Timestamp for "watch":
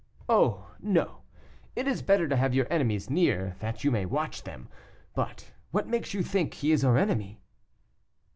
4.07-4.41